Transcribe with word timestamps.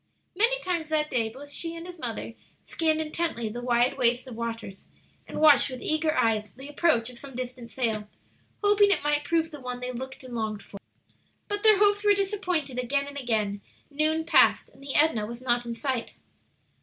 Many 0.35 0.59
times 0.61 0.89
that 0.89 1.11
day 1.11 1.29
both 1.29 1.51
she 1.51 1.75
and 1.75 1.85
his 1.85 1.99
mother 1.99 2.33
scanned 2.65 2.99
intently 2.99 3.49
the 3.49 3.61
wide 3.61 3.99
waste 3.99 4.27
of 4.27 4.35
waters, 4.35 4.87
and 5.27 5.39
watched 5.39 5.69
with 5.69 5.79
eager 5.83 6.15
eyes 6.17 6.51
the 6.53 6.67
approach 6.67 7.11
of 7.11 7.19
some 7.19 7.35
distant 7.35 7.69
sail, 7.69 8.09
hoping 8.63 8.89
it 8.89 9.03
might 9.03 9.23
prove 9.25 9.51
the 9.51 9.59
one 9.61 9.79
they 9.79 9.91
looked 9.91 10.23
and 10.23 10.33
longed 10.33 10.63
for. 10.63 10.79
But 11.47 11.61
their 11.61 11.77
hopes 11.77 12.03
were 12.03 12.15
disappointed 12.15 12.79
again 12.79 13.05
and 13.05 13.15
again; 13.15 13.61
noon 13.91 14.25
passed, 14.25 14.71
and 14.71 14.81
the 14.81 14.95
Edna 14.95 15.27
was 15.27 15.39
not 15.39 15.67
in 15.67 15.75
sight. 15.75 16.15